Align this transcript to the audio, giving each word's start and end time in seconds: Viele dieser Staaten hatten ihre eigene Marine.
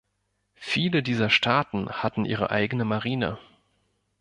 Viele 0.55 1.03
dieser 1.03 1.29
Staaten 1.29 1.87
hatten 1.91 2.25
ihre 2.25 2.49
eigene 2.49 2.85
Marine. 2.85 3.37